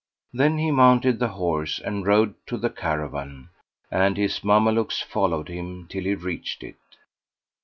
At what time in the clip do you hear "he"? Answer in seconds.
0.57-0.71, 6.05-6.15